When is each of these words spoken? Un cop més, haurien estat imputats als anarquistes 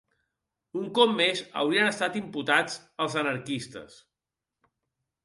Un 0.79 0.85
cop 0.99 1.11
més, 1.19 1.43
haurien 1.63 1.89
estat 1.91 2.17
imputats 2.21 2.79
als 3.07 3.19
anarquistes 3.23 3.99